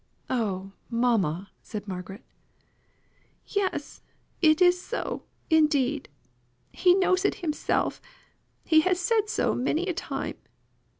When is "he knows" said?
6.71-7.23